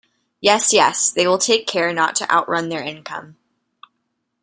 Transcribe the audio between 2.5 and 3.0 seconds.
their